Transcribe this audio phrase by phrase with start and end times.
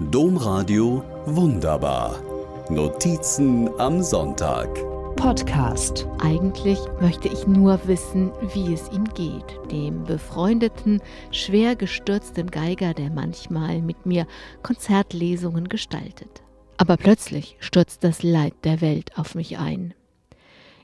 [0.00, 2.22] Domradio Wunderbar.
[2.70, 4.68] Notizen am Sonntag.
[5.16, 6.06] Podcast.
[6.20, 13.10] Eigentlich möchte ich nur wissen, wie es ihm geht, dem befreundeten, schwer gestürzten Geiger, der
[13.10, 14.28] manchmal mit mir
[14.62, 16.44] Konzertlesungen gestaltet.
[16.76, 19.94] Aber plötzlich stürzt das Leid der Welt auf mich ein.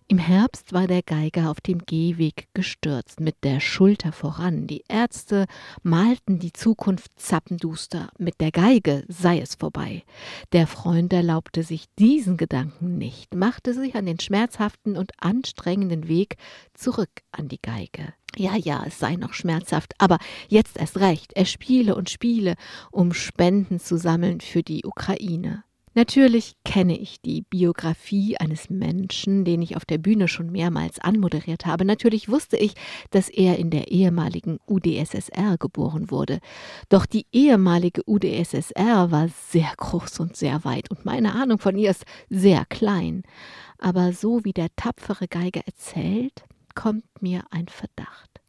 [0.06, 4.66] Im Herbst war der Geiger auf dem Gehweg gestürzt, mit der Schulter voran.
[4.66, 5.46] Die Ärzte
[5.82, 8.10] malten die Zukunft zappenduster.
[8.18, 10.04] Mit der Geige sei es vorbei.
[10.52, 16.36] Der Freund erlaubte sich diesen Gedanken nicht, machte sich an den schmerzhaften und anstrengenden Weg
[16.74, 18.12] zurück an die Geige.
[18.36, 21.32] Ja, ja, es sei noch schmerzhaft, aber jetzt erst recht.
[21.34, 22.56] Er spiele und spiele,
[22.90, 25.64] um Spenden zu sammeln für die Ukraine.
[25.96, 31.66] Natürlich kenne ich die Biografie eines Menschen, den ich auf der Bühne schon mehrmals anmoderiert
[31.66, 31.84] habe.
[31.84, 32.74] Natürlich wusste ich,
[33.10, 36.40] dass er in der ehemaligen UdSSR geboren wurde.
[36.88, 41.90] Doch die ehemalige UdSSR war sehr groß und sehr weit und meine Ahnung von ihr
[41.90, 43.22] ist sehr klein.
[43.78, 48.40] Aber so wie der tapfere Geiger erzählt, kommt mir ein Verdacht.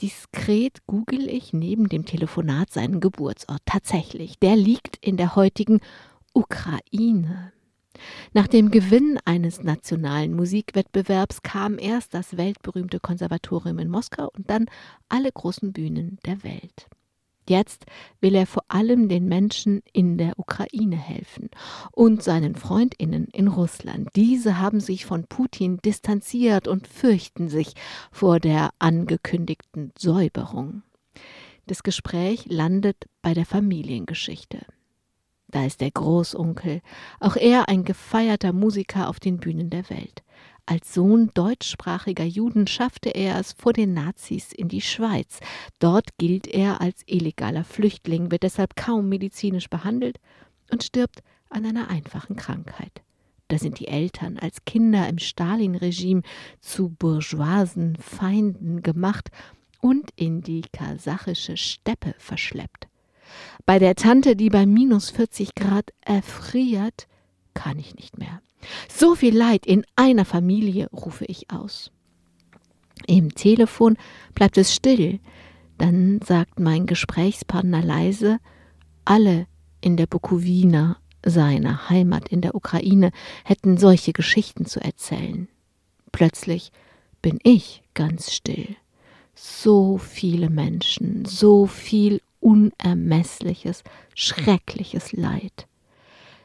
[0.00, 3.62] Diskret google ich neben dem Telefonat seinen Geburtsort.
[3.64, 5.80] Tatsächlich, der liegt in der heutigen
[6.34, 7.52] Ukraine.
[8.32, 14.66] Nach dem Gewinn eines nationalen Musikwettbewerbs kam erst das weltberühmte Konservatorium in Moskau und dann
[15.08, 16.88] alle großen Bühnen der Welt.
[17.48, 17.84] Jetzt
[18.20, 21.50] will er vor allem den Menschen in der Ukraine helfen
[21.92, 24.08] und seinen Freundinnen in Russland.
[24.16, 27.74] Diese haben sich von Putin distanziert und fürchten sich
[28.10, 30.82] vor der angekündigten Säuberung.
[31.66, 34.66] Das Gespräch landet bei der Familiengeschichte.
[35.54, 36.80] Da ist der Großonkel,
[37.20, 40.24] auch er ein gefeierter Musiker auf den Bühnen der Welt.
[40.66, 45.38] Als Sohn deutschsprachiger Juden schaffte er es vor den Nazis in die Schweiz.
[45.78, 50.18] Dort gilt er als illegaler Flüchtling, wird deshalb kaum medizinisch behandelt
[50.72, 53.02] und stirbt an einer einfachen Krankheit.
[53.46, 56.22] Da sind die Eltern als Kinder im Stalin-Regime
[56.62, 59.30] zu bourgeoisen Feinden gemacht
[59.80, 62.88] und in die kasachische Steppe verschleppt.
[63.66, 67.06] Bei der Tante, die bei minus 40 Grad erfriert,
[67.54, 68.40] kann ich nicht mehr.
[68.88, 71.90] So viel Leid in einer Familie, rufe ich aus.
[73.06, 73.96] Im Telefon
[74.34, 75.20] bleibt es still.
[75.78, 78.38] Dann sagt mein Gesprächspartner leise,
[79.04, 79.46] alle
[79.80, 83.10] in der Bukowina, seiner Heimat in der Ukraine,
[83.44, 85.48] hätten solche Geschichten zu erzählen.
[86.12, 86.70] Plötzlich
[87.22, 88.76] bin ich ganz still.
[89.34, 93.82] So viele Menschen, so viel unermessliches,
[94.14, 95.66] schreckliches Leid.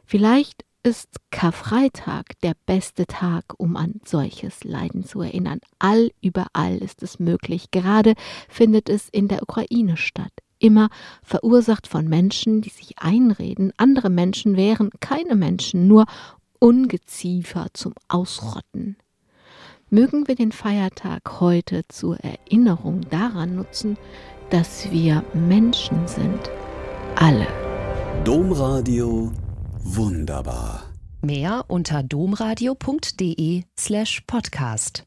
[0.05, 5.59] Vielleicht ist Karfreitag der beste Tag, um an solches Leiden zu erinnern.
[5.77, 7.69] All überall ist es möglich.
[7.71, 8.13] Gerade
[8.47, 10.31] findet es in der Ukraine statt.
[10.57, 10.89] Immer
[11.21, 16.05] verursacht von Menschen, die sich einreden, andere Menschen wären keine Menschen, nur
[16.59, 18.97] Ungeziefer zum Ausrotten.
[19.89, 23.97] Mögen wir den Feiertag heute zur Erinnerung daran nutzen,
[24.49, 26.49] dass wir Menschen sind.
[27.15, 27.47] Alle.
[28.23, 29.31] Domradio
[29.83, 30.83] wunderbar.
[31.21, 35.03] Mehr unter domradio.de slash podcast.